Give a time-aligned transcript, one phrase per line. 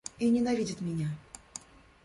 [0.17, 1.09] И ненавидит меня.